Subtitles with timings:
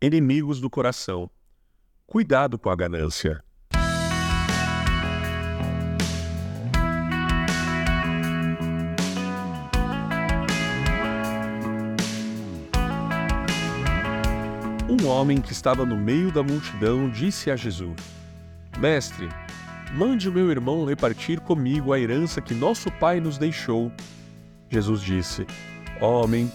[0.00, 1.30] inimigos do coração.
[2.06, 3.44] Cuidado com a ganância.
[14.88, 17.94] Um homem que estava no meio da multidão disse a Jesus:
[18.78, 19.28] Mestre,
[19.92, 23.92] mande o meu irmão repartir comigo a herança que nosso pai nos deixou.
[24.70, 25.46] Jesus disse:
[26.00, 26.50] Homem,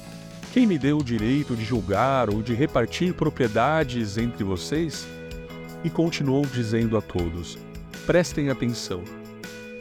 [0.55, 5.05] quem me deu o direito de julgar ou de repartir propriedades entre vocês?
[5.83, 7.57] E continuou dizendo a todos:
[8.05, 9.03] Prestem atenção.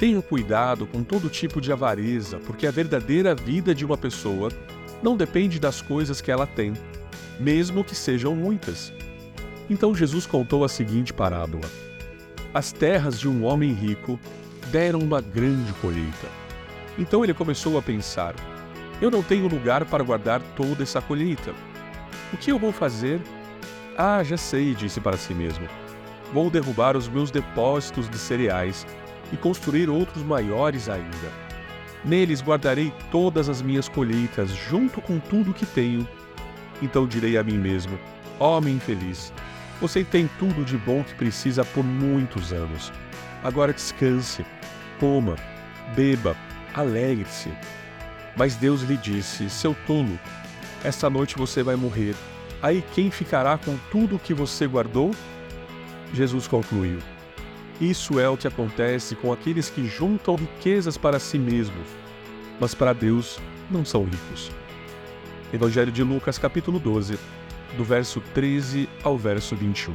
[0.00, 4.50] Tenham cuidado com todo tipo de avareza, porque a verdadeira vida de uma pessoa
[5.00, 6.72] não depende das coisas que ela tem,
[7.38, 8.92] mesmo que sejam muitas.
[9.70, 11.70] Então Jesus contou a seguinte parábola:
[12.52, 14.18] As terras de um homem rico
[14.72, 16.26] deram uma grande colheita.
[16.98, 18.34] Então ele começou a pensar:
[19.04, 21.52] eu não tenho lugar para guardar toda essa colheita.
[22.32, 23.20] O que eu vou fazer?
[23.98, 25.68] Ah, já sei, disse para si mesmo.
[26.32, 28.86] Vou derrubar os meus depósitos de cereais
[29.30, 31.44] e construir outros maiores ainda.
[32.02, 36.08] Neles guardarei todas as minhas colheitas, junto com tudo que tenho.
[36.80, 37.98] Então direi a mim mesmo:
[38.38, 39.34] Homem infeliz,
[39.82, 42.90] você tem tudo de bom que precisa por muitos anos.
[43.42, 44.46] Agora descanse,
[44.98, 45.36] coma,
[45.94, 46.34] beba,
[46.74, 47.50] alegre-se
[48.36, 50.18] mas Deus lhe disse: Seu tolo,
[50.82, 52.14] esta noite você vai morrer.
[52.62, 55.10] Aí quem ficará com tudo o que você guardou?
[56.12, 56.98] Jesus concluiu:
[57.80, 61.86] Isso é o que acontece com aqueles que juntam riquezas para si mesmos,
[62.60, 63.38] mas para Deus
[63.70, 64.50] não são ricos.
[65.52, 67.18] Evangelho de Lucas, capítulo 12,
[67.76, 69.92] do verso 13 ao verso 21.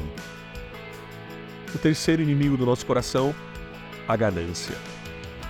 [1.75, 3.35] O terceiro inimigo do nosso coração,
[4.07, 4.75] a ganância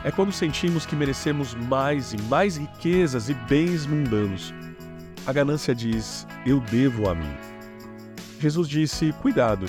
[0.03, 4.53] é quando sentimos que merecemos mais e mais riquezas e bens mundanos.
[5.25, 7.31] A ganância diz: Eu devo a mim.
[8.39, 9.65] Jesus disse: Cuidado,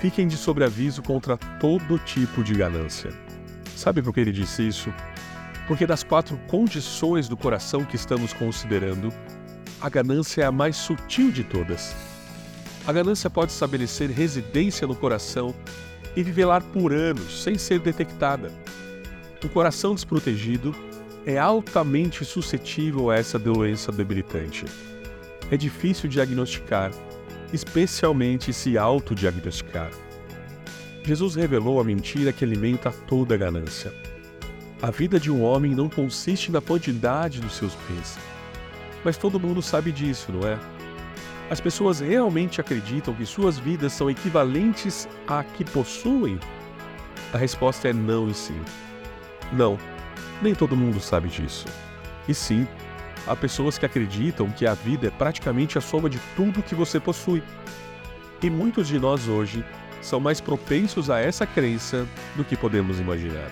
[0.00, 3.10] fiquem de sobreaviso contra todo tipo de ganância.
[3.74, 4.92] Sabe por que ele disse isso?
[5.66, 9.12] Porque das quatro condições do coração que estamos considerando,
[9.80, 11.94] a ganância é a mais sutil de todas.
[12.86, 15.54] A ganância pode estabelecer residência no coração
[16.16, 18.50] e viver lá por anos sem ser detectada.
[19.44, 20.74] O coração desprotegido
[21.24, 24.64] é altamente suscetível a essa doença debilitante.
[25.50, 26.90] É difícil diagnosticar,
[27.52, 29.90] especialmente se autodiagnosticar.
[31.04, 33.92] Jesus revelou a mentira que alimenta toda a ganância.
[34.82, 38.18] A vida de um homem não consiste na quantidade dos seus bens.
[39.04, 40.58] Mas todo mundo sabe disso, não é?
[41.48, 46.38] As pessoas realmente acreditam que suas vidas são equivalentes à que possuem?
[47.32, 48.60] A resposta é não e sim.
[49.52, 49.78] Não,
[50.42, 51.66] nem todo mundo sabe disso.
[52.28, 52.66] E sim,
[53.26, 57.00] há pessoas que acreditam que a vida é praticamente a soma de tudo que você
[57.00, 57.42] possui.
[58.42, 59.64] E muitos de nós hoje
[60.00, 63.50] são mais propensos a essa crença do que podemos imaginar.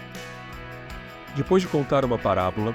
[1.35, 2.75] Depois de contar uma parábola,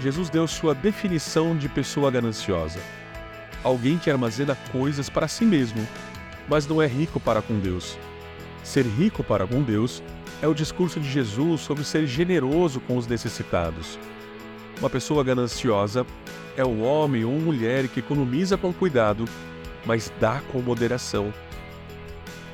[0.00, 2.78] Jesus deu sua definição de pessoa gananciosa:
[3.64, 5.86] alguém que armazena coisas para si mesmo,
[6.48, 7.98] mas não é rico para com Deus.
[8.62, 10.02] Ser rico para com Deus
[10.40, 13.98] é o discurso de Jesus sobre ser generoso com os necessitados.
[14.78, 16.06] Uma pessoa gananciosa
[16.56, 19.24] é o homem ou mulher que economiza com cuidado,
[19.84, 21.32] mas dá com moderação.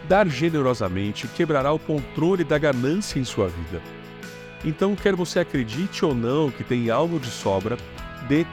[0.09, 3.81] Dar generosamente quebrará o controle da ganância em sua vida.
[4.65, 7.77] Então, quer você acredite ou não que tem algo de sobra,
[8.28, 8.47] dê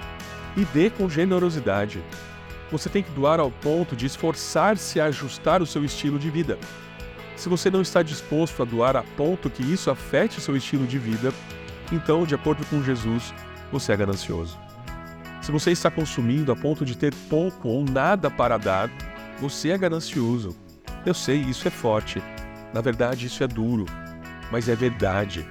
[0.57, 2.01] e dê com generosidade.
[2.69, 6.57] Você tem que doar ao ponto de esforçar-se a ajustar o seu estilo de vida.
[7.41, 10.99] Se você não está disposto a doar a ponto que isso afete seu estilo de
[10.99, 11.33] vida,
[11.91, 13.33] então, de acordo com Jesus,
[13.71, 14.59] você é ganancioso.
[15.41, 18.91] Se você está consumindo a ponto de ter pouco ou nada para dar,
[19.39, 20.55] você é ganancioso.
[21.03, 22.21] Eu sei, isso é forte.
[22.71, 23.85] Na verdade, isso é duro,
[24.51, 25.43] mas é verdade.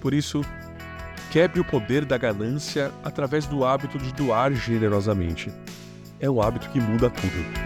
[0.00, 0.40] Por isso,
[1.30, 5.52] quebre o poder da ganância através do hábito de doar generosamente.
[6.18, 7.65] É um hábito que muda tudo.